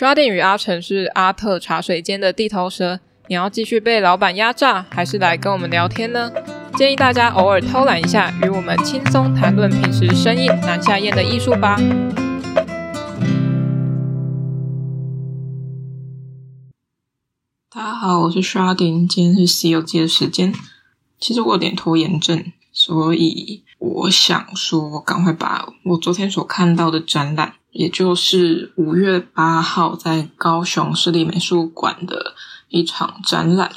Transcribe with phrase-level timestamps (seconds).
[0.00, 6.32] 刷点与阿成是阿特茶水间的地头蛇，你要继续被老板压榨，还是来跟我们聊天呢？
[6.78, 11.76] 建议大家偶尔偷懒一下，与我们轻松谈论平时生硬难下咽的艺术吧。
[17.68, 20.54] 大家好，我是刷点，今天是《西游记》的时间。
[21.18, 27.56] 其实我有点拖延症，所以我想说，赶快把我昨天所看到的展览。
[27.72, 32.34] 也就是五月八号在高雄市立美术馆的
[32.68, 33.70] 一场展览，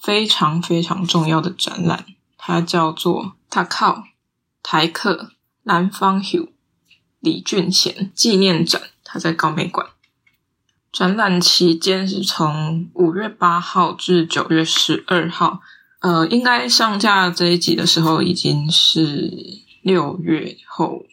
[0.00, 4.04] 非常非常重要的展览，它叫做“塔靠
[4.62, 5.30] 台客
[5.64, 6.48] 南方 Hugh
[7.20, 9.88] 李俊贤纪念展”，它在高美馆。
[10.92, 15.60] 展览期间是从五月八号至九月十二号，
[15.98, 21.04] 呃，应该上架这一集的时候已经是六月后。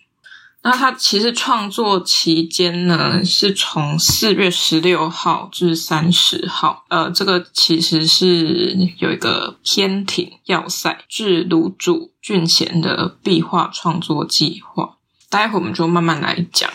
[0.63, 14.97] 那他其实创作期间呢，是从四月十六号至三十号，呃，这个其实是有一个天庭要塞至芦主俊贤的壁画创作计划，
[15.31, 16.69] 待会我们就慢慢来讲。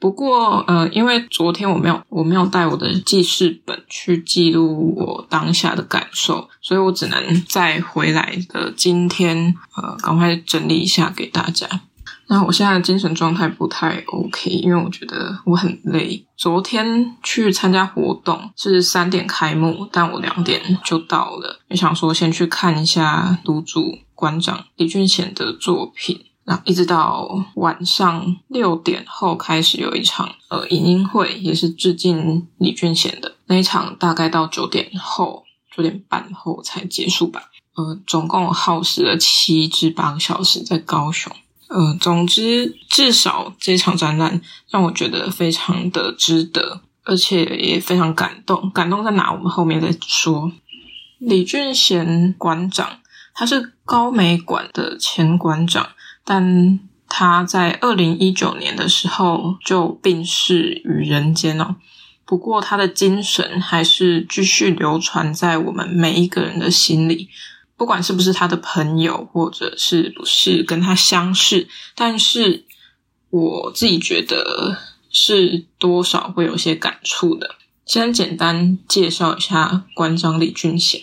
[0.00, 11.68] 不过，呃，因为昨天我没有我没有带我的记事本去记录我当下的感受，所以我只能在回来的今天，呃，赶快整理一下给大家。
[12.30, 16.26] 那我现在的精神状态不太 OK，因为我觉得我很累。
[16.36, 21.58] 昨天去参加活动是三点开幕，但我两点就到了。
[21.70, 37.44] 就想说先去看一下芦主馆长李俊贤的作品，然后一直到晚上六点后开始有一场呃影音会，也是致敬李俊贤的那一场，大概到九点后九点半后才结束吧。
[37.74, 41.32] 呃，总共耗时了七至八个小时在高雄。
[41.68, 48.70] 呃，总之，至少这场展览让我觉得非常的值得，而且也非常感动。
[48.70, 49.30] 感动在哪？
[49.32, 50.50] 我们后面再说。
[51.18, 53.00] 李俊贤馆长，
[53.34, 55.90] 他是高美馆的前馆长，
[56.24, 61.76] 但他在二零一九年的时候就病逝于人间哦。
[62.24, 67.28] 不过，他的精神还是继续流传在我们每一个人的心里。
[67.78, 72.66] 不管是不是他的朋友，或者是不是跟他相识，但是
[73.30, 74.76] 我自己觉得
[75.08, 77.54] 是多少会有些感触的。
[77.86, 81.00] 先简单介绍一下关张李俊贤，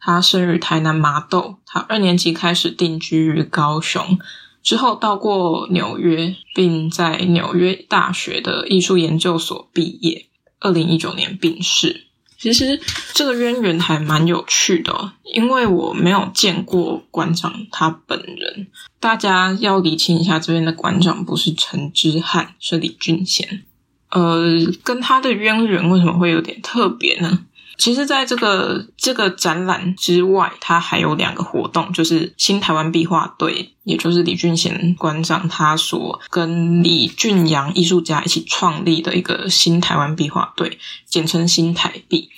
[0.00, 4.18] 他生于台南麻豆，他二年级开始定居于高雄，
[4.62, 10.26] 之后到过纽约，并在纽约大学的艺术研究所毕业，
[10.58, 12.07] 二零一九年病逝。
[12.38, 12.80] 其实
[13.12, 18.68] 这个渊源还蛮有趣的，因为我没有见过馆长他本人。
[19.00, 23.64] 大家要理清一下，这边的馆长不是陈之汉，是李俊贤。
[24.10, 24.44] 呃，
[24.82, 27.44] 跟他的渊源为什么会有点特别呢？
[27.78, 42.28] 其实，在这个这个展览之外，它还有两个活动，就是新台湾壁画队，也就是李俊贤馆长他所跟李俊阳艺术家一起创立的一个新台湾壁画队，简称新台壁。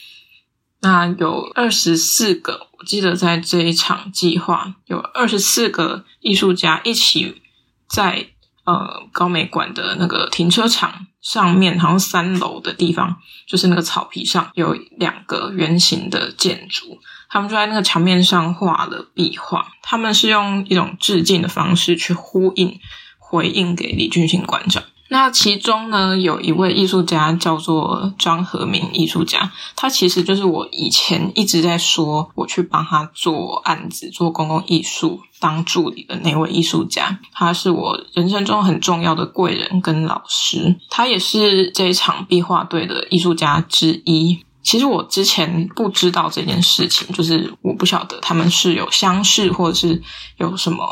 [0.82, 7.40] 那有二十四个，我记得在这一场计划有二十四个艺术家一起
[7.88, 8.28] 在。
[8.70, 13.16] 呃，高美馆的那个停车场上面，好像三楼的地方，
[13.48, 19.66] 就是那个草皮上有两个圆形的建筑，他们就在那个墙面上画了壁画。
[19.82, 22.78] 他们是用一种致敬的方式去呼应、
[23.18, 24.84] 回应给李俊贤馆长。
[25.12, 44.38] 那其中呢，有一位艺术家叫做张和明艺术家，他其实就是我以前一直在说我去帮他做案子、做公共艺术当助理的那位艺术家，他是我人生中很重要的贵人跟老师，他也是这一场壁画队的艺术家之一。
[44.62, 50.00] 其实我之前不知道这件事情，就是我不晓得他们是有相识，或者是
[50.36, 50.86] 有什么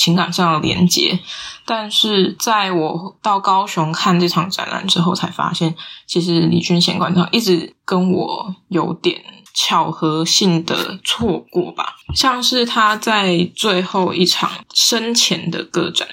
[0.00, 1.18] 情感上的连接。
[1.66, 5.74] 但是在我到高雄看这场展览之后，才发现，
[6.06, 9.22] 其实李俊贤馆长一直跟我有点
[9.54, 11.96] 巧合性的错过吧。
[12.14, 16.08] 像是他在最后一场生前的个展，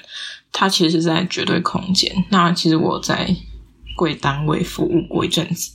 [0.52, 2.24] 他其实是在绝对空间。
[2.28, 3.34] 那其实我在
[3.96, 5.72] 贵单位服务过一阵子。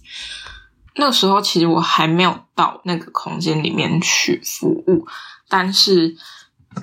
[0.95, 5.07] 那时候其实我还没有到那个空间里面去服务，
[5.49, 6.15] 但是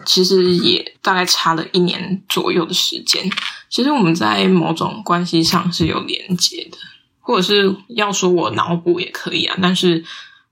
[0.04, 3.30] 其实也大概差了一年左右的时间。
[3.68, 6.78] 其实我们在某种关系上是有连接的，
[7.20, 9.56] 或者是要说我脑补也可以啊。
[9.62, 10.04] 但是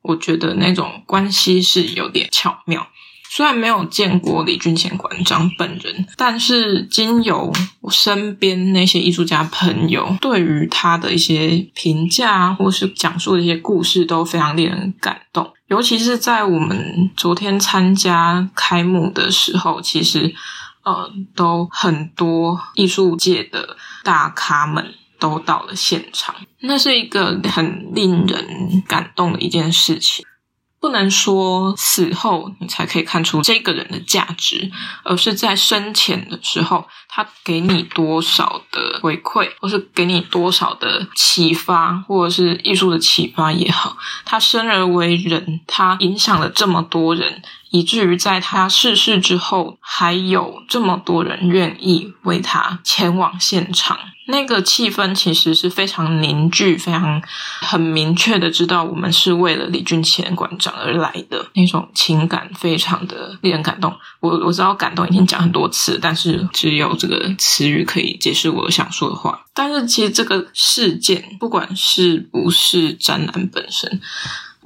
[0.03, 2.89] 我觉得那种关系是有点巧妙。
[3.31, 7.53] 虽然没有见过李俊贤馆长本人，但是经由
[7.83, 15.53] 我身边那些艺术家朋友对于他的一些评价，或是讲述的一些故事，都非常令人感动。
[15.69, 20.35] 尤其是在我们昨天参加开幕的时候，其实
[20.83, 30.25] 呃，都很多艺术界的大咖们都到了现场，那是一个很令人感动的一件事情。
[30.81, 34.71] 不能说死后你才可以看出这个人的价值，
[35.03, 47.43] 而是在生前的时候，他给你多少的回馈，或是给你多少的启发，或者是艺术的启发也好，他生而为人，他影响了这么多人。
[47.71, 57.23] 以至于在他逝世之后，还有这么多人愿意为他前往现场，那个气氛其实是非常凝聚、非常
[57.61, 63.95] 很明确的知道我们是为了李俊贤馆长而来的那种情感，非常的令人感动。
[64.21, 69.45] 我我知道感动已经讲很多次，但是只有这个词语可以解释我想说的话。
[69.55, 74.01] 但是其实这个事件，不管是不是展览本身。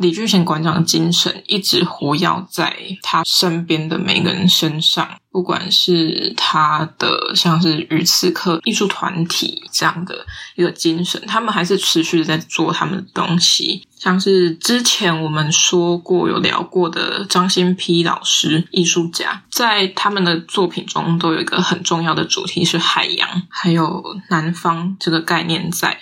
[0.03, 10.27] 李俊贤馆长的精神一直活跃在他身边的每个人身上，不管是他的像是鱼刺客艺术团体这样的
[10.57, 13.87] 一个精神，他们还是持续的在做他们的东西。
[13.97, 26.01] 像是之前我们说过有聊过的张新批老师艺术家，在他们的作品中都有一个很重要的主题是海洋，还有南方这个概念在。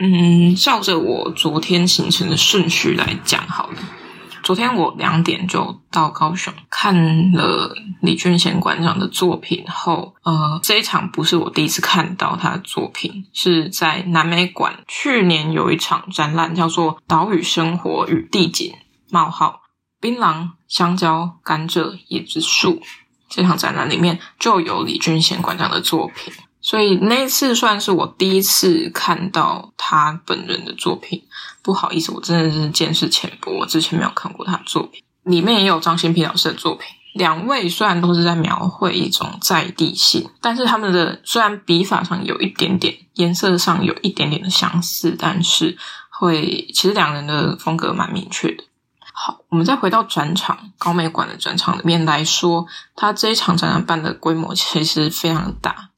[0.00, 3.76] 嗯，照着我昨天行程的顺序来讲好了。
[4.42, 18.74] 昨天我两点就到高雄看了李俊贤馆长的作品后，呃，这一场不是我第一次看到他的作品，是在南美馆去年有一场展览叫做《岛屿生活与地景：
[19.10, 19.62] 冒号
[19.98, 22.72] 槟榔、香蕉、甘蔗、椰子树》
[23.30, 26.34] 这场展览里面就有李俊贤馆长的作品。
[26.64, 31.22] 所以那次算是我第一次看到他本人的作品。
[31.62, 35.02] 不好意思，我真的是见识浅薄，我之前没有看过他的作品。
[35.24, 45.76] 里面也有张新平老师的作品，两位虽然都是在描绘一种在地性，但是他们的虽然笔法上有一点点，颜色上有一点点的相似，但是
[46.10, 48.64] 会其实两人的风格蛮明确的。
[49.12, 52.66] 好，我们再回到展场，高美馆的展场里面来说，
[52.96, 55.90] 他这一场展览办的规模其实非常大。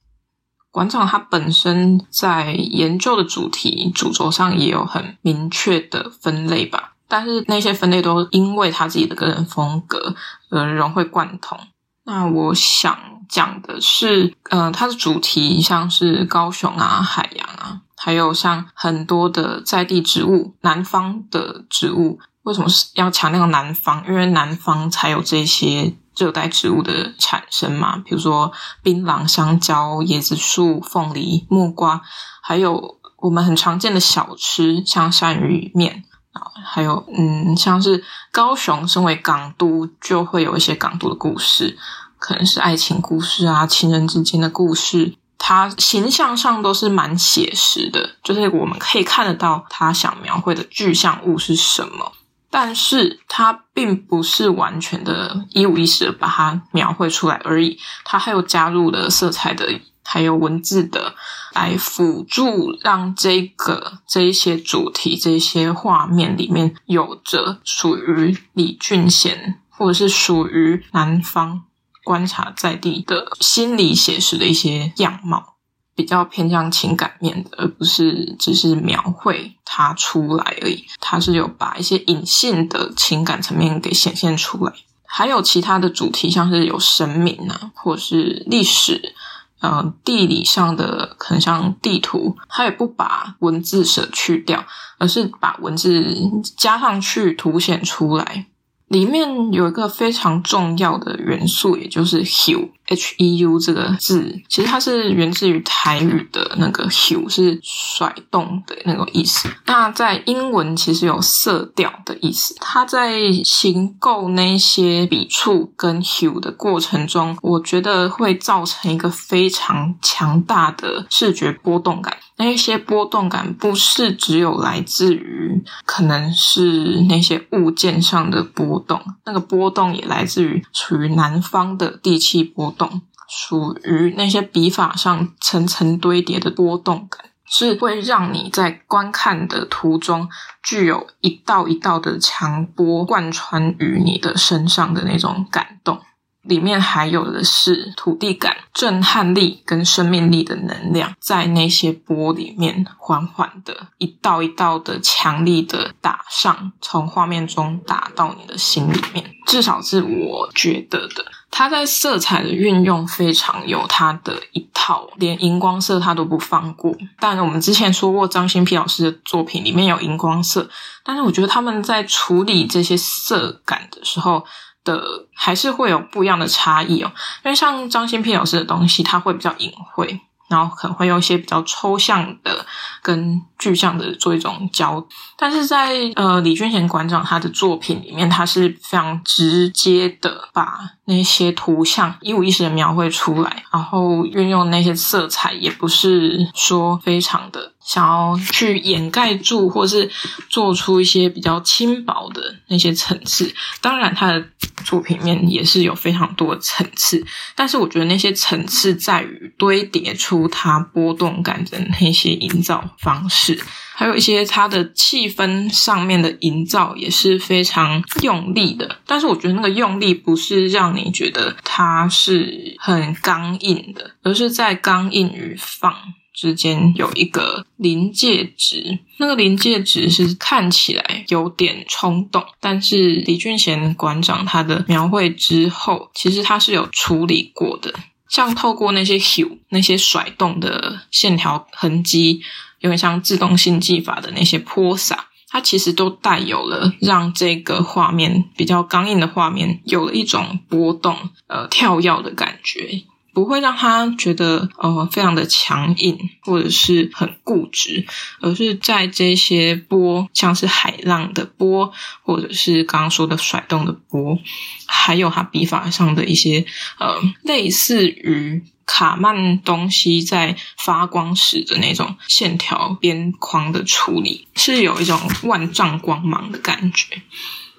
[0.77, 10.15] 馆长他本身在研究的主题主轴上也有很明确的分类吧，但是那些分类都因为他自己的个人风格
[10.51, 11.59] 而融会贯通。
[12.05, 12.95] 那我想
[13.27, 24.05] 讲的是，呃，他的主题像是高雄啊、海洋啊，还有像很多的在地植物、南方的植物，为什么是要强调南方？
[24.07, 25.95] 因为南方才有这些。
[26.17, 28.51] 热带植物的产生嘛，比如说
[28.83, 32.01] 槟榔、香蕉、椰子树、凤梨、木瓜，
[32.43, 38.03] 还有我们很常见的小吃，像鳝鱼面啊，还有嗯，像是
[38.33, 41.77] 高雄身为港都，就会有一些港都的故事，
[42.19, 52.13] 可能是爱情故事啊，情人之间的故事，它形象上都是蛮写实的，就是我们可以看得到他想描绘的具象物是什么。
[52.59, 61.15] 但是它并不是完全的一五一十的把它描绘出来而已，它还有加入了色彩的，还有文字的，
[61.53, 71.65] 来辅助让这个这一些主题、这些画面里面有着属于李俊贤，或者是属于南方
[72.05, 75.56] 观察在地的心理写实的一些样貌。
[75.97, 80.85] 比较偏向情感面的，而不是只是描绘它出来而已。
[81.01, 84.73] 它是有把一些隐性的情感层面给显现出来，
[85.07, 89.15] 还有其他的主题，像是有神明啊，或是历史，
[89.61, 94.63] 呃，地理上的，可能像地图，它也不把文字舍去掉，
[94.99, 96.15] 而是把文字
[96.59, 98.47] 加上去，凸显出来。
[98.89, 103.59] 里面有一个非常重要的元素，也就是 hue，“heu”。
[103.59, 109.49] 这个字，其实它是源自于台语的那个 “heu”，是甩动的那种意思。
[109.67, 112.55] 那在英文其实有色调的意思。
[112.61, 122.17] 它在行构那些笔触跟 “heu” 的过程中，我觉得会造成一个非常强大的视觉波动感。
[122.39, 133.03] 那一些波动感不是只有来自于可能是那些物件上的波动，那个波动也来自于处于南方的地气波动。
[133.29, 140.29] 属于那些笔法上层层堆叠的波动感，是会让你在观看的途中
[140.63, 146.01] 具有一道一道的强波贯穿于你的身上的那种感动。
[146.49, 159.25] 里面还有的是土地感、震撼力跟生命力的能量，在那些波里面缓缓的一道一道的强力的打上，从画面中打到你的心里面。
[159.47, 161.25] 至少是我觉得的。
[161.49, 166.95] 它在色彩的运用非常有它的一套，连荧光色它都不放过。
[167.19, 170.69] 但我们之前说过，张新平老师的作品里面有荧光色，
[171.05, 174.45] 但是我觉得他们在处理这些色感的时候。
[174.87, 177.13] 的还是会有不一样的差异哦，
[177.45, 180.23] 因为像张新辟老师的东西，它会比较隐晦。
[180.49, 182.65] 然后可能会用一些比较抽象的
[183.03, 185.05] 跟具象的做一种交，
[185.37, 200.11] 但是在呃李俊贤馆长他的作品里面，他是非常直接的把那些图像一五一十的描绘出来，然后运用那些色彩，也不是说非常的想要去掩盖住，或是
[200.49, 203.55] 做出一些比较轻薄的那些层次。
[203.81, 204.45] 当然，他的
[204.85, 207.25] 作品面也是有非常多的层次，
[207.55, 210.27] 但是我觉得那些层次在于堆叠出。
[210.59, 213.63] 它波动感的那些营造方式，
[213.95, 218.99] 还有一些它的气氛上面的营造也是非常用力的。
[219.07, 225.95] 但是我觉得那个用力不是让你觉得它是很刚硬的，而是在刚硬与放
[226.37, 229.01] 之间有一个临界值。
[229.17, 237.93] 那个临界值是看起来有点冲动，但是李俊贤馆长他的描绘之后，其实他是有处理过的。
[238.29, 242.43] 像透过那些 hue 那些甩动的线条痕迹，
[242.81, 251.17] 有点像自动性技法的那些泼洒，它其实都带有了让这个画面比较刚硬的画面有了一种波动、
[251.47, 253.05] 呃跳跃的感觉。
[253.37, 258.07] 不会让他觉得呃非常的强硬或者是很固执，
[258.41, 264.39] 而是在这些波，像是海浪的波，或者是刚刚说的甩动的波，
[264.87, 266.65] 还有他笔法上的一些
[266.99, 277.21] 呃类似于卡曼东西在发光时的那种线条边框的处理，是有一种万丈光芒的感觉。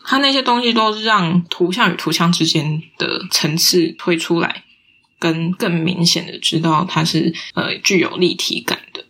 [0.05, 4.65] 他那些东西都是让图像与图像之间的层次推出来。
[5.19, 9.05] 跟更明显的知道它是呃具有立体感的，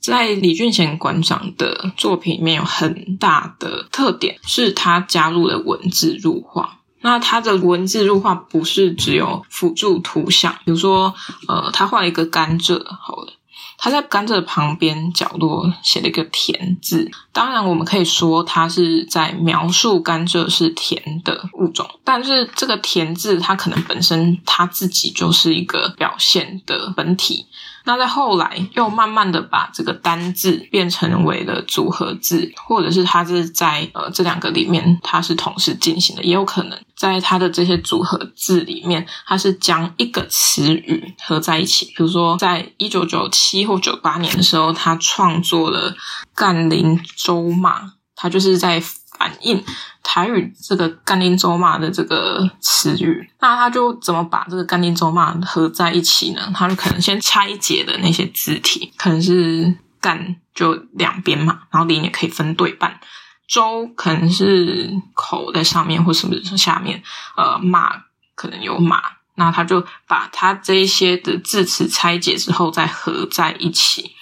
[0.00, 6.80] 在李俊贤馆长的作品里面有很大的特点，是他加入了文字入画。
[7.00, 11.14] 那他的文字入画不是只有辅助图像，比如说
[11.46, 13.34] 呃，他画了一个甘蔗，好了。
[13.80, 27.46] 他在甘蔗旁边角落写了一个“甜”字，当然我们可以说他是在描述甘蔗是甜的物种，但是这个“甜”字它可能本身它自己就是一个表现的本体。
[27.88, 41.86] 那在后来又慢慢的把这个单字变成为了组合字，或者是它是在呃这两个里面它是同时进行的，也有可能在它的这些组合字里面，它是将一个词语合在一起。
[41.86, 45.96] 比如说，在一九九七或九八年的时候，他创作了
[46.36, 48.82] “干林州骂”，他就是在。
[49.18, 49.64] 反映
[50.10, 56.50] 台语这个“干丁咒骂”的这个词语，那他就怎么把这个“干丁咒骂”合在一起呢？
[56.54, 62.98] 他就可能先拆解的那些字体，可能是“干”就两边嘛，然后“林”也可以分对半
[63.46, 67.02] ，“周”可能是口在上面或什么下面，
[67.36, 67.92] 呃，“骂”
[68.34, 69.02] 可能有“马”，
[69.36, 74.14] 那他就把它这一些的字词拆解之后再合在一起。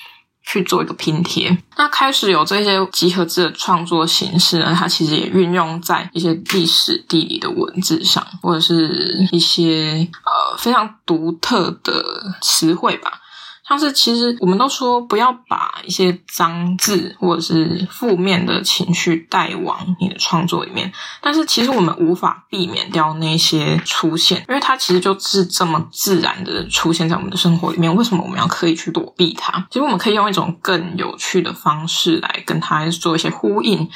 [0.46, 12.02] 去做一个拼贴，那开始有这些集合字的创作形式呢，它其实也运用在一些历史地理的文字上，或者是一些呃非常独特的
[12.40, 13.20] 词汇吧。
[13.68, 27.94] 像是其实我们都说不要把一些脏字或者是负面的情绪带往你的创作里面，但是其实我们无法避免掉那些出现，因为它其实就是这么自然的出现在我们的生活里面。
[27.96, 29.66] 为什么我们要刻意去躲避它？
[29.70, 33.88] 其实我们可以用一种更有趣的方式来跟它做一些呼应。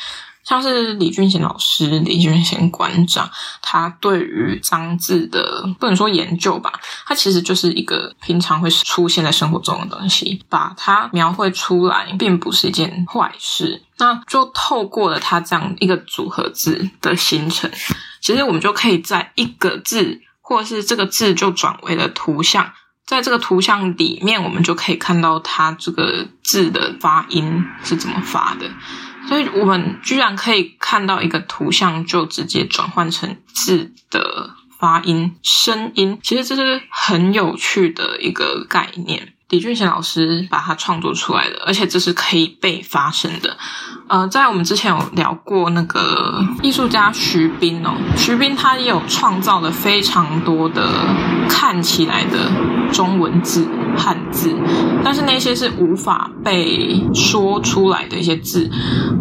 [0.45, 3.31] 像是李俊贤老师、李俊贤馆长，
[3.63, 6.73] 他对于脏字的不能说研究吧，
[7.07, 13.83] 他其实就是一个平常会出现在生活中的东西，把它描绘出来，并不是一件坏事。
[13.99, 17.71] 那就透过了他这样一个组合字的形成，
[18.21, 22.73] 其实我们就可以在一个字，或是这个字就转为了图像，
[23.07, 28.71] 在这个图像里面，我们就可以看到它这个字的发音是怎么发的。
[29.29, 36.19] 所以我们居然可以看到一个图像，就直接转换成字的发音、声音。
[36.23, 39.35] 其实这是很有趣的一个概念。
[39.49, 43.59] 李俊贤老师把它创作出来的，而且这是可以被发声的。
[44.11, 50.85] 呃，在我们之前有聊过那个艺术家徐冰哦，徐冰他也有创造了非常多的
[51.49, 52.51] 看起来的
[52.93, 54.53] 中文字汉字，
[55.05, 58.69] 但是那些是无法被说出来的一些字，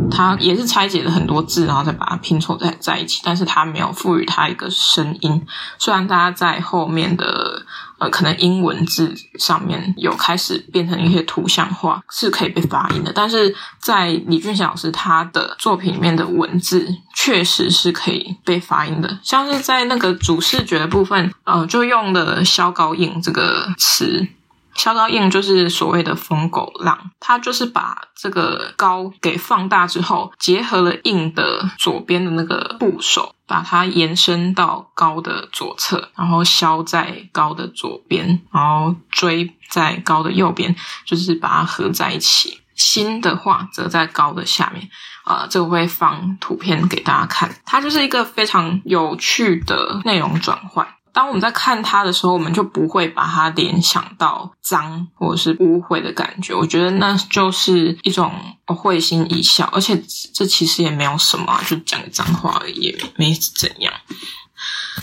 [0.10, 5.46] 他也是拆解了很多字，然后再把它拼凑在在一起，但是他没有赋予它一个声音。
[5.77, 7.63] 虽然大家在后面的。
[8.00, 13.12] 呃，可能英文字上面有开始变成一些图像化，是可以被发音的。
[13.13, 19.19] 但是在李俊祥是他的作品里面的文字，确实是可以被发音的。
[19.21, 24.27] 像是在那个主视觉的部分，呃，就用了“消高印”这个词。
[24.75, 40.74] 消高印就是所谓的疯狗浪，它就是把这个高给放大之后，结合了印的左边的那个部首，把它延伸到高的左侧，然后消在高的左边，然后追在高的右边，
[41.05, 42.62] 就是把它合在一起。
[42.79, 44.89] 新的话则在高的下面，
[45.25, 50.88] 啊、呃，这个会放图片给大家看，它就是一个非常有趣的内容转换。
[51.12, 56.53] 当我们在看它的时候，我们就不会把它联想到脏或者是污秽的感觉。
[56.55, 58.31] 我觉得那就是一种
[58.65, 60.01] 会心一笑，而且
[60.33, 63.91] 这其实也没有什么，就讲脏话而已，也没怎样。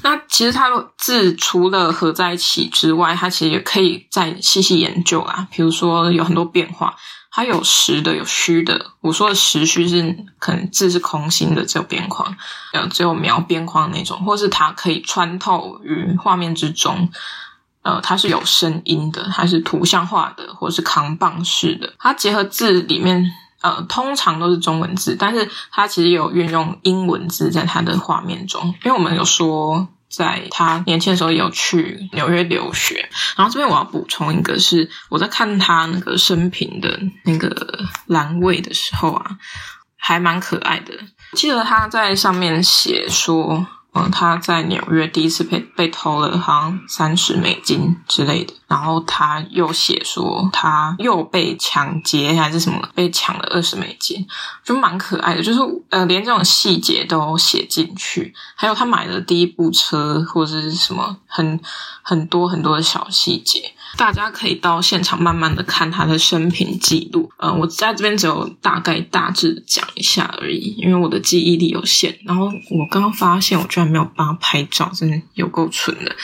[0.02, 5.49] 那其实它的字除了合在一起之外，它其实也可以再细细研究啊。
[5.50, 6.97] 比如说有很多变化。
[7.37, 8.93] 它有实的，有虚的。
[9.02, 12.35] 我说的实虚是可能字是空心的，只有边框，
[12.73, 17.11] 呃，只有描边框那种，或是它可以穿透于画面之中。
[17.83, 21.93] 呃，它是有声音的，它是图像化的，或是扛棒式的。
[21.99, 29.87] 它结合字里面，呃，通常都是中文字，但是它其实有运用英文字在它的画面中，因为我们有说。
[30.08, 39.38] 在他年轻的时候有去纽约留学，然后这边我要补充一个是我在看他那个生平的那个栏位的时候啊，
[39.96, 40.92] 还蛮可爱的。
[41.32, 43.66] 记得他在上面写说。
[43.96, 48.52] 嗯，他在纽约第一次被被偷了，好像三十美金之类的。
[48.68, 54.26] 然后他又写说，他又被抢劫还是什么，被抢了二十美金，
[54.64, 55.42] 就蛮可爱的。
[55.42, 55.60] 就是
[55.90, 58.35] 呃，连这种细节都写进去。
[58.56, 61.61] 还有他买的第一部车或者是什么，很
[62.02, 63.72] 很多很多的小细节。
[63.96, 67.30] 大家可以到现场慢慢的看他的生平记录。
[67.38, 72.18] 呃，我在这边只有大概大致讲一下而已，因为我的记忆力有限。
[72.24, 76.14] 然后我刚刚发现，我居然没有帮他拍照，真的有够蠢的。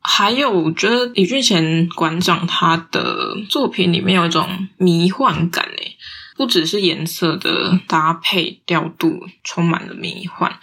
[0.00, 5.96] 还有，我觉得李俊贤馆长他的作品里面有一种迷幻感，诶，
[6.36, 10.58] 不只是颜色的搭配调度充满了迷幻，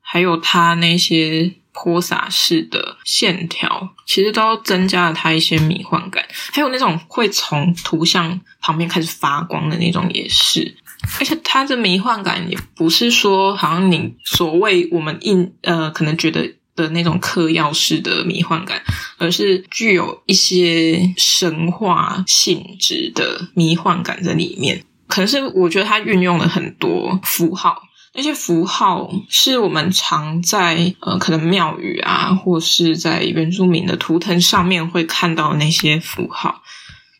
[0.00, 1.54] 还有他那些。
[1.80, 10.76] 泼洒式的线条，其实都增加了他一些迷幻感，还有那种会从图像旁边开始发光的那种也是。
[11.18, 18.82] 而且它的迷幻感也不是说好像你所谓我们印呃可能觉得的那种嗑药式的迷幻感，
[19.16, 24.84] 而是具有一些神话性质的迷幻感在里面。
[25.08, 27.82] 可能是我觉得它运用了很多符号。
[28.14, 36.62] 那些符号是我们常在呃，可能庙宇啊，或是在原住民的图腾上面会看到那些符号，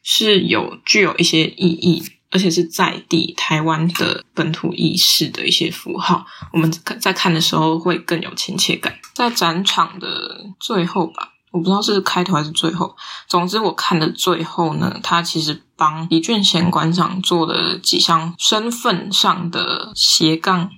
[0.02, 6.26] 是有具有一些意义，而且是在地台湾的本土意识的一些符号。
[6.52, 8.98] 我们在看的时候会更有亲切感。
[9.14, 12.96] 在展场的最后吧，我不知道是开头还是最后。
[13.26, 20.70] 总之，我看的最后呢，他其实帮李俊贤馆长做了几项身份上的斜杠。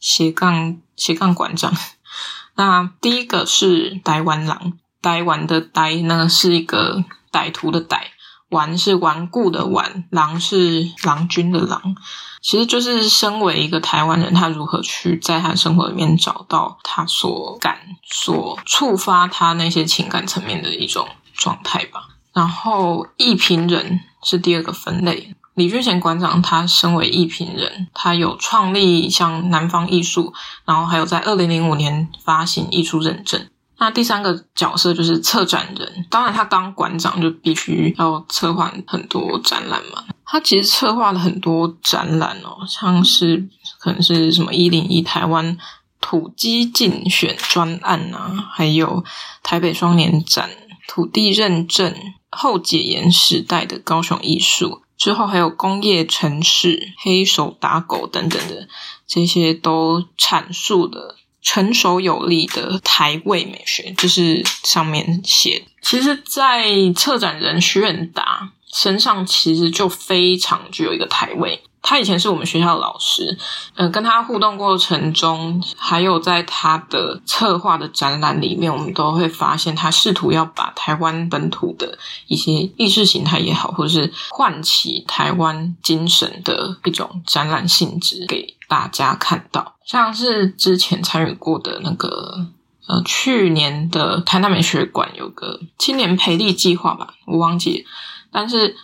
[0.00, 1.74] 斜杠斜杠馆长，
[2.54, 8.02] 那第一个是台湾狼，台湾的台呢是一个歹徒的歹，
[8.50, 11.94] 顽是顽固的顽，狼是郎君的狼，
[12.40, 22.08] 其实就是身为一个台湾人，他如何去在他生活里面找到他所感、所触发他那些情感层面的一种状态吧。
[22.32, 25.34] 然后艺评人是第二个分类。
[25.54, 30.32] 李俊贤馆长，他身为艺评人，他有创立像南方艺术，
[30.64, 33.48] 然后还有在二零零五年发行艺术认证。
[33.78, 40.04] 那第三个角色就是策展人，当然他当馆长就必须要策划很多展览嘛。
[40.24, 45.56] 他其实策划了很多展览哦，像是可能是什么一零一台湾
[46.00, 49.04] 土鸡竞选专案啊，还有
[49.42, 50.50] 台北双年展、
[50.86, 51.94] 土地认证、
[52.30, 54.82] 后解严时代的高雄艺术。
[54.98, 58.66] 之后还有工业城市、黑手打狗等等的，
[59.06, 65.64] 这些都阐述的成熟有力的台味美学，就是上面写。
[65.82, 71.62] 其实，在策展人徐远达身上其实就非常具有一个台味。
[71.80, 73.38] 他以前是我们学校的老师，
[73.76, 81.96] 嗯、呃，跟他互动过程中，还有在他的策划的展览里面，我们都会发现他试图要把台湾本土的
[82.26, 89.74] 一些意识形态也好，或者是唤起台湾精神的一种展览性质给大家看到。
[89.84, 92.46] 像是之前参与过的那个，
[92.86, 97.84] 呃，去年的台南美学馆有个青年培力计划吧，我忘记，
[98.30, 98.76] 但是。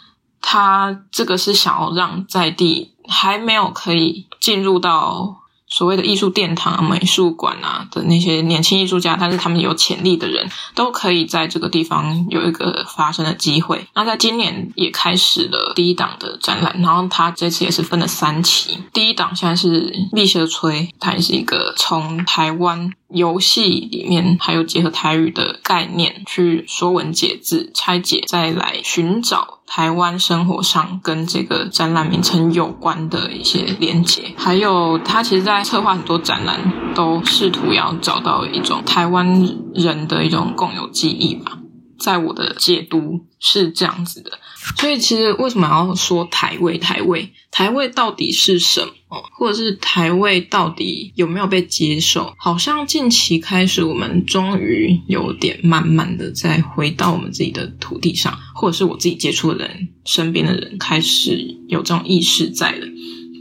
[0.46, 5.38] 他这个是想要让在地还没有可以进入到
[5.76, 13.84] 所谓的艺术殿堂、美术馆啊的那些年轻艺术家，但是他们有潜力的人，都可以在这个地方有一个发生的机会。
[13.92, 18.78] 那在今年也开始了第一档的展览，然后他这次也是分了三期。
[18.92, 22.92] 第一档现在是立学吹，它也是一个从台湾。
[23.14, 34.32] 游戏里面还有结合台语的概念去说文解字、拆解，再来寻找台湾生活上跟这个展览名称有关的一些连接。
[34.36, 39.26] 还有他其实，在策划很多展览，都试图要找到一种台湾
[39.74, 41.58] 人的一种共有记忆吧。
[41.98, 44.38] 在我的解读是这样子的，
[44.76, 46.78] 所以其实为什么要说台味？
[46.78, 49.22] 台味，台味到底是什么？
[49.38, 52.32] 或者是台味到底有没有被接受？
[52.38, 62.86] 好像近期开始，我们终于有点慢慢的再回到我们自己的土地上，或者是我自己接触的人、身边的人开始有这种意识在了。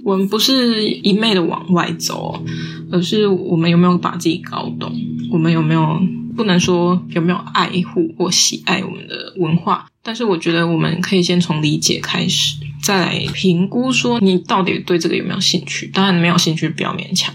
[0.03, 2.43] 我们不是一昧的往外走，
[2.91, 4.93] 而是我们有没有把自己搞懂？
[5.31, 6.01] 我们有没有？
[6.35, 15.87] 不能说有没有爱护或喜爱我们的文化，但是我觉得我们可以先从理解开始，再来评估说你到底对这个有没有兴趣。
[15.93, 17.33] 当然没有兴趣不要勉强，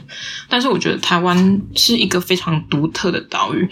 [0.49, 3.69] 但是我觉得台湾是一个非常独特的岛屿，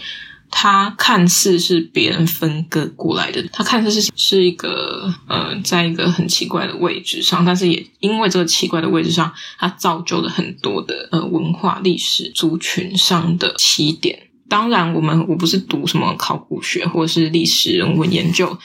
[0.51, 14.26] 它看似是别人分割过来的，它看似是是一个呃，在一个很奇怪的位置上，但是也因为这个奇怪的位置上，它造就了很多的呃文化历史族群上的起点。
[14.49, 18.59] 当然，我们我不是读什么考古学或者是历史人文研究，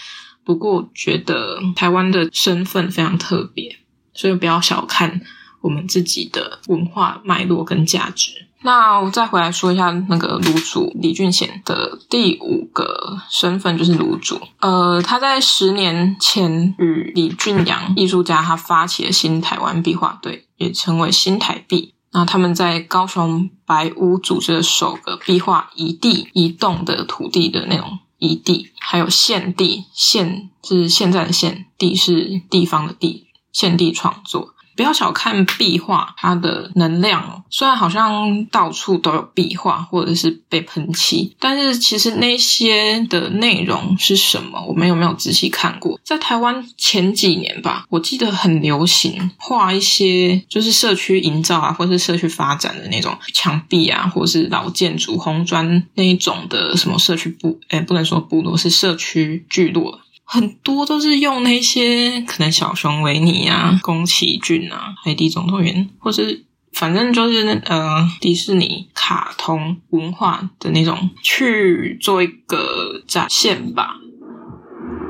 [0.43, 3.77] 不过觉得台湾的身份非常特别，
[4.13, 5.21] 所以不要小看
[5.61, 8.47] 我们自己的文化脉络跟价值。
[8.63, 14.39] 那我再回来说一下那个炉主李俊贤的第五个身份就是炉主。
[14.59, 21.95] 呃，他在十年前与李俊阳艺术家他发起了新台湾壁画队，也称为新台壁。
[22.13, 34.53] 那他们在高雄白屋组织的首个壁画移地移动的土地的那种移地，还有现地现是现在的现地是地方的地现地创作。
[34.75, 44.63] 不要小看壁画，它的能量虽然好像到处都有壁画，或者是被喷漆，但是其实那些的内容是什么？
[44.67, 45.99] 我们有没有仔细看过？
[46.03, 59.99] 在台湾前几年吧，我记得很流行画一些就是社区营造啊，或是社区发展的那种墙壁啊，或是老建筑红砖那一种的什么社区部，诶，不能说部落，是社区聚落。
[60.33, 73.97] 很多都是用那些可能小熊维尼啊、宫崎骏啊、海底总动员，或是反正就是那呃迪士尼卡通文化的那种去做一个展现吧。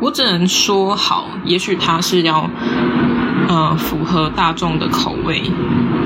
[0.02, 2.50] 我只能说好，也许它是要
[3.48, 5.44] 呃符合大众的口味，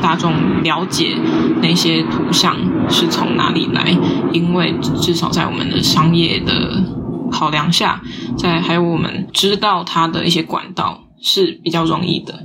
[0.01, 1.15] 大众了解
[1.61, 2.57] 那些图像
[2.89, 3.97] 是从哪里来，
[4.33, 6.83] 因为至少在我们的商业的。
[7.31, 8.01] 考量下，
[8.37, 12.43] 在还有我们知道它的一些管道是比较容易的。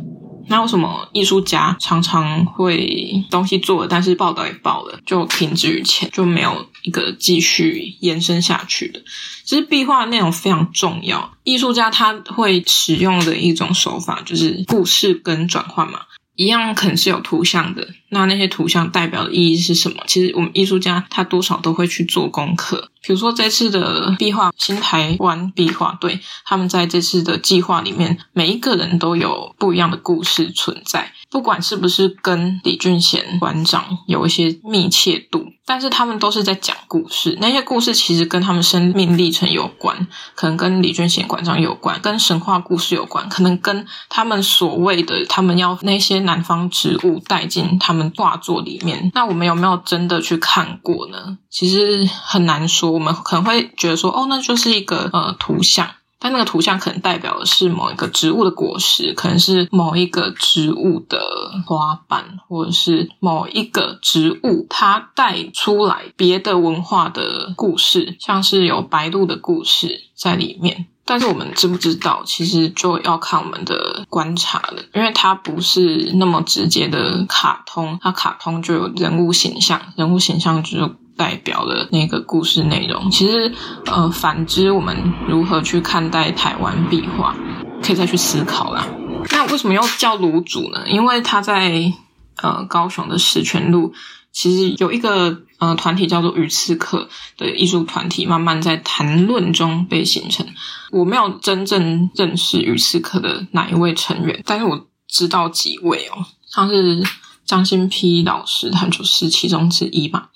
[0.49, 9.01] 那为什么艺术家常常会东西做了，但是报道也报了，就停止于前，就没有一个继续延伸下去的？
[9.45, 16.01] 其实壁画内容非常重要，艺术家他会使用的一种手法就是故事跟转换嘛。
[16.41, 20.03] 一样可能是有图像的，那那些图像代表的意义是什么？
[20.07, 22.91] 其实我们艺术家他多少都会去做功课。
[23.03, 31.13] 比如说这次的壁画新台湾壁画队，他们在这次的计划里面，每一个人都有不一样的故事存在。
[31.31, 37.39] 不管是不是跟李俊贤馆长有一些密切度，但是他们都是在讲故事。
[37.41, 49.13] 那些故事其实跟他们生命历程有关，可能跟李俊贤馆长有关，跟神话故事有关，可能跟他们所谓的他们要那些南方植物带进他们画作里面。
[49.15, 51.39] 那我们有没有真的去看过呢？
[51.49, 52.91] 其实很难说。
[52.91, 55.89] 我们可能会觉得说，哦，那就是一个呃图像。
[56.21, 61.19] 但那个图像可能代表的是某一个植物的果实，可能是某一个植物的
[61.67, 70.87] 花瓣，或者是某一个植物它带出来别的文化的故事，像是有白鹭的故事在里面。
[71.07, 83.11] 但是我们知不知道，其实就要看我们的观察了，因为它不是那么直接的卡通，它卡通就有人物形象，人物形象就代表的那个故事内容。
[83.11, 83.53] 其实，
[83.85, 84.97] 呃，反之，我们
[85.29, 87.37] 如何去看待台湾壁画，
[87.83, 88.87] 可以再去思考啦。
[89.31, 90.89] 那为什么要叫芦渚呢？
[90.89, 91.93] 因为他在
[92.41, 93.93] 呃高雄的石泉路。
[94.33, 100.47] 其实有一个呃团体叫做鱼刺客的艺术团体，慢慢在谈论中被形成。
[100.93, 107.03] 我没有真正认识鱼刺客的哪一位成员，但是我知道几位哦，像是
[107.45, 110.31] 张新丕老师，他就是其中之一吧。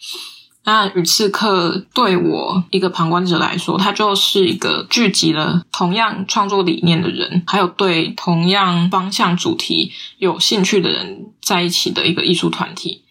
[0.66, 13.02] 那鱼刺客对我一个旁观者来说，他就是一个聚集了同样创作理念的人，还有对同样方向主题有兴趣的人在一起的一个艺术团体。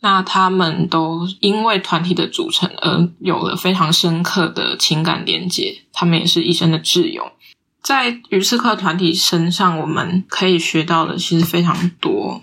[0.00, 7.32] 那他们都因为团体的组成而有了非常深刻的情感连接，他们也是一生的挚友。
[7.82, 12.42] 在鱼刺客团体身上，我们可以学到的其实非常多。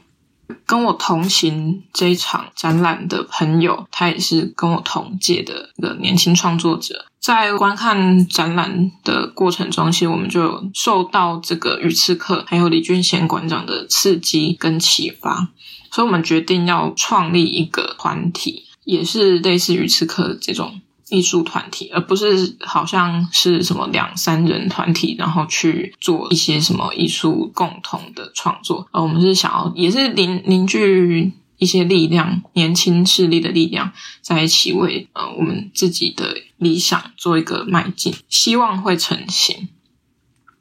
[0.65, 7.06] 跟我同行这一场展览的朋友，他也是跟我同届的一个年轻创作者。
[7.19, 15.49] 在观看展览的过程中，其实我们就受到这个鱼刺客还有李俊贤馆长的刺激跟启发。
[15.89, 20.82] 所以我们决定要创立一个团体，也是类似鱼刺客这种
[21.13, 28.88] 艺术团体，而不是好像是什么两三人团体，然后去做一些什么艺术共同的创作。
[28.91, 39.69] 而我们是想要，也是凝凝聚一些力量，年轻势力的力量，在一起为呃我们自己的理想做一个迈进，希望会成型。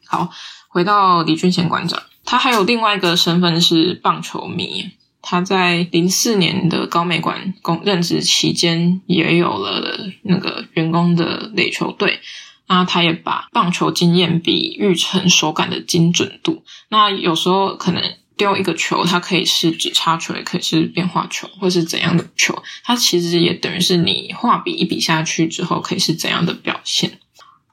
[0.04, 0.28] 好，
[0.68, 4.90] 回到李俊贤馆长，他还有另外一个身份是棒球迷。
[5.22, 12.20] 他在零四年的高美馆工任职期间，也有了那个员工的垒球队。
[12.68, 16.64] 那他也把棒球经验比喻成手感的精准度。
[16.88, 18.02] 那有时候可能
[18.36, 22.62] 丢一个球，它可以是指叉球，也可以是变化球，或是怎样的球。
[22.82, 27.18] 它其实也等于是你画笔一笔下去之后，可以是怎样的表现。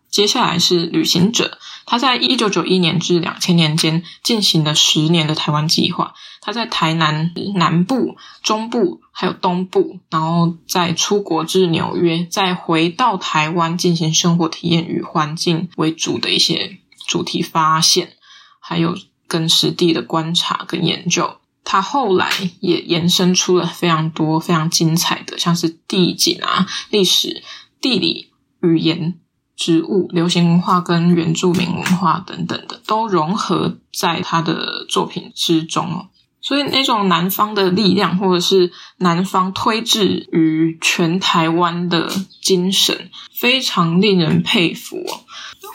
[0.09, 1.57] 接下来是旅行者。
[1.85, 6.13] 他在一九九一年至两千年间进行了十年的台湾计划。
[6.41, 18.13] 他在台南南部、中部还有东部，然后再出国至纽约，再回到台湾进行生活体验与环境为主的一些主题发现，
[18.59, 18.95] 还有
[19.27, 21.37] 跟实地的观察跟研究。
[21.63, 27.43] 他后来也延伸出了非常多非常精彩的，像是地景啊、历史、
[27.81, 29.19] 地理、语言。
[29.59, 36.07] 植物、流行文化跟原住民文化等等的，都融合在他的作品之中哦。
[36.41, 42.09] 所以那种南方的力量，或者是南方推至于全台湾的
[42.41, 45.19] 精神，非常令人佩服哦。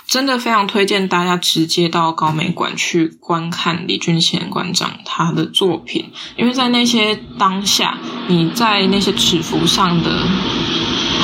[0.07, 10.27] 真的非常推荐大家直接到高美馆去观看李俊贤馆长他的作品，因为在那些当下，你在那些尺幅上的，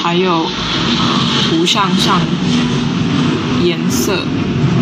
[0.02, 0.46] 还有。
[1.50, 2.20] 图像上、
[3.64, 4.22] 颜色、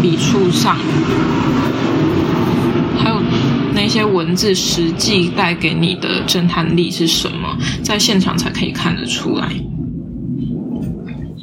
[0.02, 0.76] 笔触上，
[2.98, 3.18] 还有
[3.72, 7.56] 那些文字实际带给你的震撼力是什么？
[7.82, 9.50] 在现场才可以看得出来。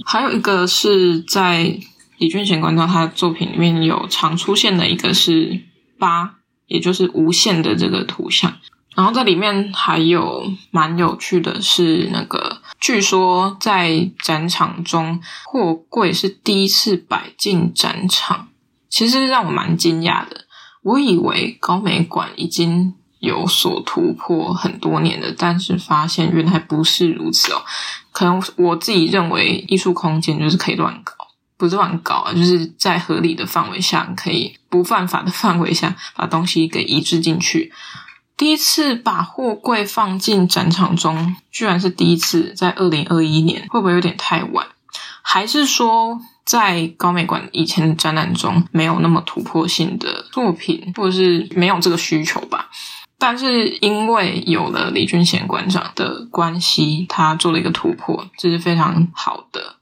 [0.06, 1.80] 还有一个是在
[2.20, 5.60] 李俊贤馆长他的作品里面有常出现的一个是
[5.98, 6.36] 八，
[6.68, 8.54] 也就是无限的这个图像。
[8.96, 18.50] 然后在里面还有蛮有趣的是，那个据说在展场中货柜是第一次摆进展场，
[18.90, 20.46] 其实让我蛮惊讶的。
[20.84, 27.64] 我以为高美馆已经有所突破很多年了，但是发现原来不是如此哦。
[28.12, 31.14] 可能我自己认为艺术空间就是可以乱搞，
[31.58, 37.74] 不是乱搞啊，就是在合理的范围下，可以不犯法的范围下把东西给移植进去。
[38.38, 44.68] 第一次把货柜放进展场中，居然是第一次，在二零二一年，会不会有点太晚？
[45.22, 52.70] 还是说，在高美馆以前的展览中没有那么突破性的作品，或者是没有这个需求吧？
[53.18, 59.76] 但是因为有了李俊贤馆长的关系，他做了一个突破，这是非常好的。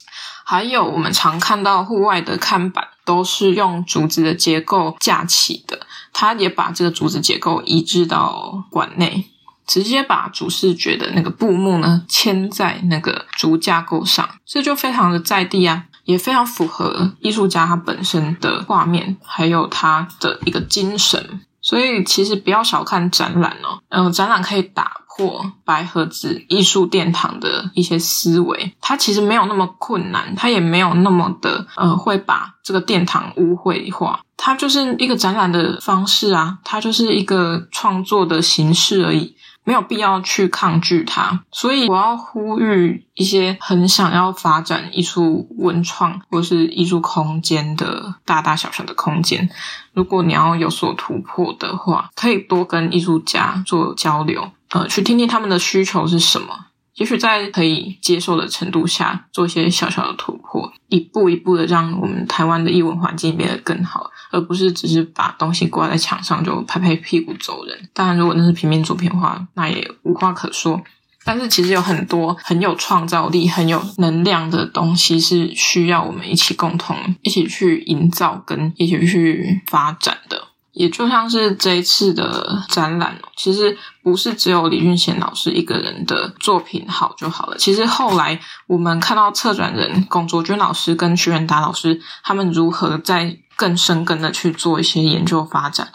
[0.44, 5.83] 还有我们常看到户外的看板，都是用竹子的结构架起的。
[6.14, 9.26] 他也把这个竹子结构移植到馆内，
[9.66, 21.40] 直接把主视觉的那个布幕呢嵌在那个竹架构上，这就非常的在地啊，也非常符合艺术家他本身的画面，还有他的一个精神。
[21.60, 39.36] 所以其实不要小看展览哦，嗯、呃，展览可以打破白盒子艺术殿堂的一些思维，它其实没有那么困难，它也没有那么的呃会把这个殿堂污秽化，它就是一个展览的方式啊，它就是一个创作的形式而已。
[39.66, 49.48] 没有必要去抗拒它，所以我要呼吁一些很想要发展艺术文创或是艺术空间的大大小小的空间，
[49.94, 56.66] 如果你要有所突破的话，可以多跟艺术家做交流，呃，去听听他们的需求是什么。
[56.96, 67.88] 也许在可以接受的程度下，做一些小小的突破，一步一步的让我们台湾的艺文环境变得更好，而不是只是把东西挂在墙上就拍拍屁股走人。
[67.92, 70.80] 当然，如果那是平面作品的话，那也无话可说。
[71.26, 80.48] 但是，其实有很多很有创造力、很有能量的东西，是需要我们一起共同、一起去营造跟一起去发展的。
[80.74, 87.56] 也就像是这一次的展览，其实不是只有李俊贤老师一个人的作品好就好了。
[87.56, 95.90] 其实后来我们看到策展人龚卓军老师跟徐元达老师他们如何在更深耕的去做一些研究发展，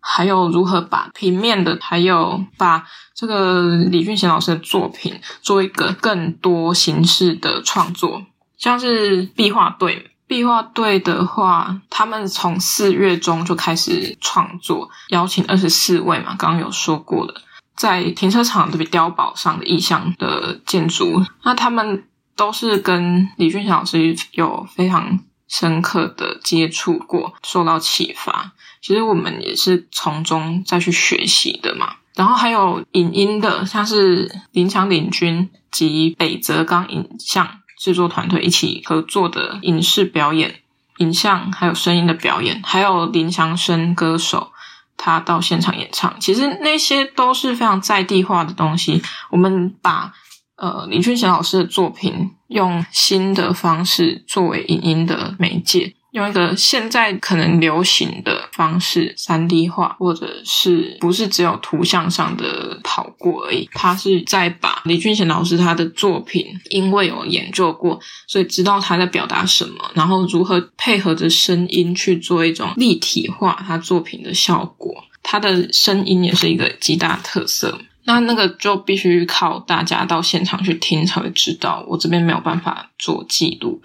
[0.00, 8.22] 还有如何把平面的，还有把这个李俊贤老师的作品做一个更多形式的创作，
[8.58, 10.10] 像是壁画对。
[10.26, 17.34] 壁画队的话，他们从四月中就开始创作，邀请二十四位嘛，刚刚有说过的，
[17.76, 28.52] 在停车场的碉堡上的意象的建筑，那他们都是跟李俊祥老师有非常深刻的接触过，受到启发。
[28.80, 31.96] 其实我们也是从中再去学习的嘛。
[32.14, 37.60] 然后还有影音的，像是林强领军及北泽刚影像。
[37.84, 40.62] 制作团队一起合作的影视表演、
[40.96, 44.52] 影像还有声音的表演，还有林强生歌手
[44.96, 49.02] 他到现场演唱，其实那些都是非常在地化的东西。
[49.30, 50.14] 我们把
[50.56, 55.94] 呃林俊贤老师的作品用新的方式作为影音的媒介。
[56.14, 63.68] 用一个现在可能流行的方式三 D 化，或者是不是只有图像上的跑过而已？
[63.72, 67.98] 他是在把李俊贤老师他的作品，因为有研究过，
[68.28, 74.94] 所以知道他在表达什么，然后如何配合着声音去做一种立体化他作品的效果。
[75.24, 77.76] 他的声音也是一个极大特色。
[78.06, 83.80] 那那个就必须靠大家到现场去听才会知道，我这边没有办法做记录。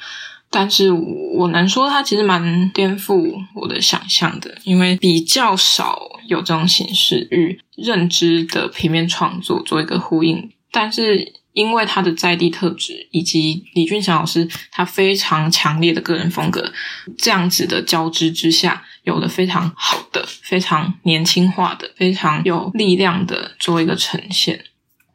[0.51, 10.49] 但是我能说，它其实蛮颠覆我的想象的，因为比较少有这种形式与认知的平面创作做一个呼应。
[10.71, 16.71] 但是因为他的在地特质，以及李俊祥老师他非常强烈的个人风格，
[17.17, 24.65] 这样子的交织之下，有了非常好的、非常年轻化的、非常有力量的做一个呈现。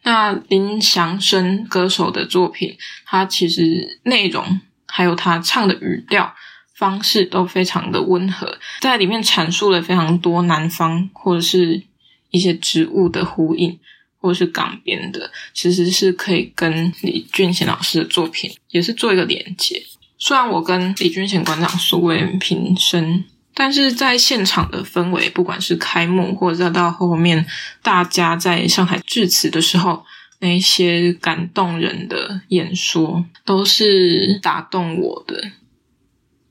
[0.04, 4.60] 那林祥生歌手的作品，他其实内容。
[4.96, 6.32] 还有他唱的语调
[6.72, 11.82] 方式都非常的温和，在里面阐述了非常多南方或者是
[12.30, 13.76] 一些植物的呼应，
[14.20, 19.82] 或者是港边的，其实是可以跟李俊贤老师的作品也是做一个连接。
[20.16, 27.44] 虽然我跟李俊贤馆长素未平生，但是在现场的氛围，不管是开幕或者再到后面
[27.82, 30.06] 大家在上台致辞的时候。
[30.44, 35.42] 那些感动人的演说都是打动我的。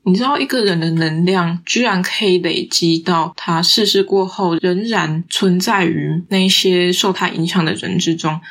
[0.03, 8.41] 你知道，一个人的能量居然可以累积到他逝世过后，仍然存在于那些受他影响的人之中，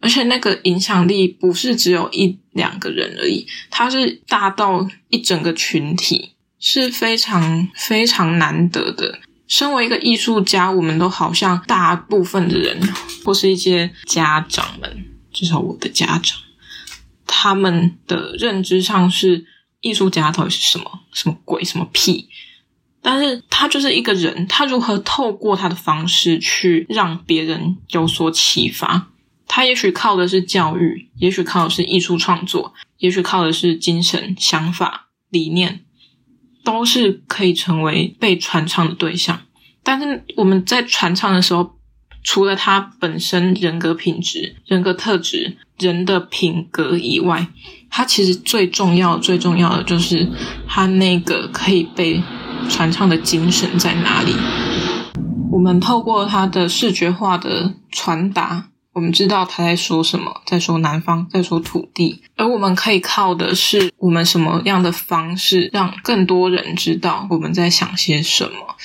[0.00, 9.20] 而且那个影响力不是只有一两个人而已，他是大到一整个群体，是非常非常难得的。
[9.52, 12.80] 身为一个艺术家，我们都好像大部分的人，
[13.22, 16.38] 或是一些家长们，至少我的家长，
[17.26, 19.44] 他们的认知上是
[19.82, 21.00] 艺术家到底是什么？
[21.12, 21.62] 什么鬼？
[21.62, 22.30] 什么屁？
[23.02, 29.08] 但是他就是一个人，他如何透过他的方式去让别人有所启发？
[29.46, 35.84] 他也许靠的是教育，也许靠的是艺术创作，也许靠的是精神、想法、理念。
[36.64, 39.40] 都是可以成为被传唱的对象，
[39.82, 41.74] 但是我们在传唱的时候，
[42.22, 47.48] 除了他本身人格品质、人格特质、人的品格以外，
[47.90, 50.28] 他其实最重要、最重要的就是
[50.68, 52.22] 他那个可以被
[52.68, 54.32] 传唱的精神在哪里。
[55.50, 58.68] 我们透过他的视觉化的传达。
[58.92, 68.76] 我们知道他在说什么，在说南方，在说土地，而我们可以靠的是我们什么样的方式，让更多人知道我们在想些什么，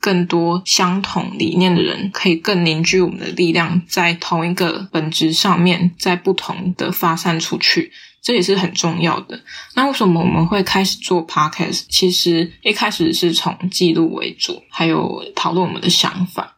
[0.00, 9.40] 更多相同理念的人，可以更凝聚我们的力量，在同一个本质上面，在不同的发散出去，这也是很重要的。
[9.76, 11.84] 那为什么我们会开始做 podcast？
[11.88, 16.51] 其实一开始是从记录为主，还有讨论我们的想法。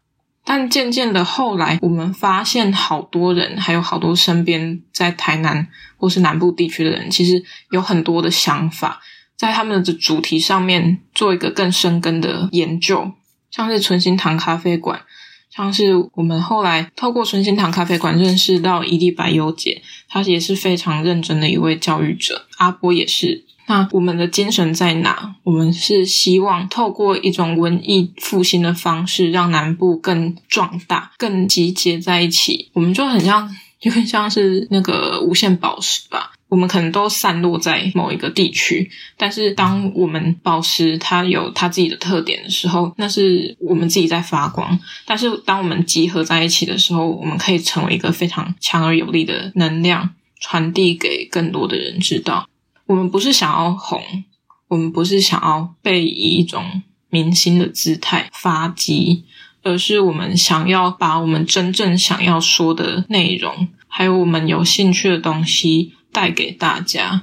[0.45, 5.67] 但渐渐的，后来我们发现，好多人，还有好多身边在台南
[5.97, 9.01] 或是南部地区的人，其实有很多的想法，
[9.37, 13.13] 在他们的主题上面做一个更深根的研究，
[13.51, 15.01] 像是存心堂咖啡馆，
[15.49, 23.47] 像是我们后来透过存心堂咖啡馆认识到一粒百忧解，他也是非常认真的一位教育者，阿波也是。
[23.67, 25.37] 那我们的精神在哪？
[25.43, 32.71] 我们是希望透过一种文艺复兴的方式，让南部更壮大、更集结在一起。
[32.75, 33.49] 我们就很像，
[33.81, 36.33] 就很像是那个无限宝石吧。
[36.51, 44.79] 我们可能都散落在某一个地区，但是当我们宝石它有它自己的特点的时候，那是我们自己在发光。
[45.05, 52.47] 但是当我们集合在一起的时候，我们可以成为一个非常强而有力的能量，传递给更多的人知道。
[52.87, 54.01] 我们不是想要红，
[54.69, 59.25] 我们不是想要被以一种明星的姿态发迹，
[59.63, 67.23] 而是我们想要把我们真正想要说的内容，还有我们有兴趣的东西带给大家。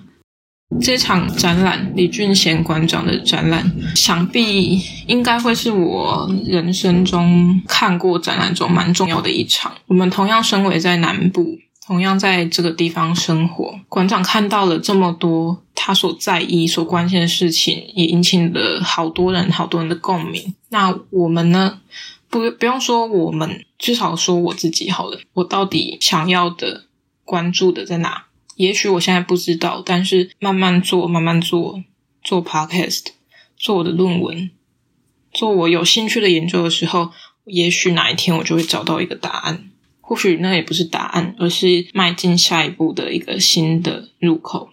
[0.82, 9.74] 这场展览，李俊贤馆长的展览，想必应该会是我人生中看过展览中蛮重要的一场。
[9.88, 11.60] 我们同样身为在南部。
[11.86, 20.54] 同样在这个地方生活，馆长看到了这么多他所在意、所关心的事情，也引起了好多人、好多人的共鸣。
[20.70, 21.82] 那我们呢？
[22.30, 25.20] 不，不用说我们，至少说我自己好了。
[25.34, 26.86] 我到底想要的、
[27.26, 28.26] 关注的在哪？
[28.56, 31.84] 也许我现在不知道，但是慢慢做、慢慢做，
[32.24, 33.08] 做 podcast，
[33.58, 34.52] 做我的论文，
[35.34, 37.10] 做我有兴趣的研究的时候，
[37.46, 39.71] 也许哪一天我就会找到一个答案。
[40.12, 44.70] 或许那也不是答案，而是迈进下一步的一个新的入口。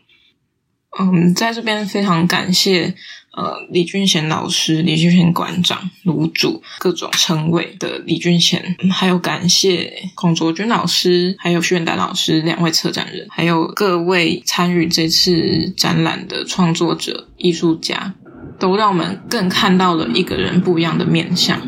[0.98, 2.92] 嗯，在这边非常感谢
[3.36, 18.12] 呃李俊贤老师、李俊贤馆长、炉主各种称谓的李俊贤，还有感谢孔卓君老师，还有徐远丹老师两位策展人，还有各位参与这次展览的创作者、艺术家，
[18.58, 21.62] 都让我们更看到了一个人不一样的面相。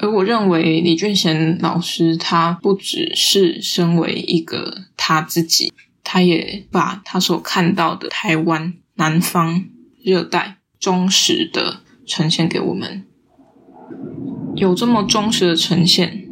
[0.00, 5.72] 而我认为李俊贤老师，他不只是身为一个他自己，
[6.02, 9.66] 他也把他所看到的台湾南方
[10.02, 13.04] 热带忠实的呈现给我们。
[14.56, 16.26] 有这么忠实的呈现，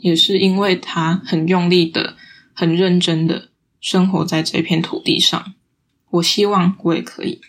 [0.00, 2.16] 也是因为他很用力的、
[2.52, 3.48] 很认真的
[3.80, 5.54] 生活在这片土地上。
[6.10, 7.40] 我希望我也可以。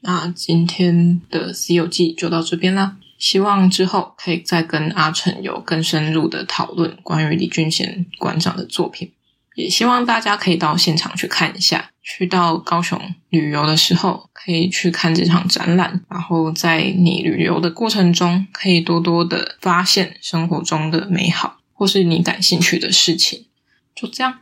[0.00, 2.98] 那今天的《西游记》就到这边啦。
[3.18, 9.12] 希望之后可以再跟阿成有更深入的讨论关于李俊贤馆长的作品，
[9.54, 11.90] 也希望大家可以到现场去看一下。
[12.06, 13.00] 去到高雄
[13.30, 23.46] 旅游的时候，可以去看这场展览，然后在你旅游的过程中，可以多多的发现生活中的美好，或是你感兴趣的事情。
[23.94, 24.40] 就这样，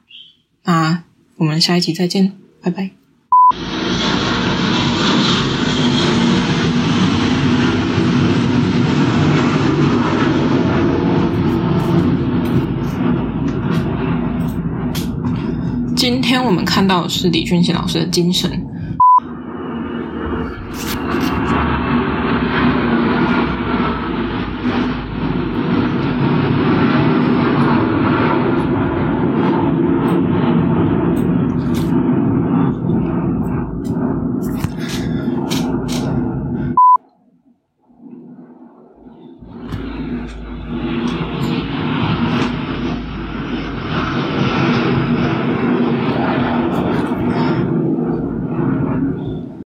[0.64, 1.04] 那
[1.36, 2.90] 我们下一集再见，拜拜。
[16.02, 18.50] 今天我们看到的是李俊贤老师的精神，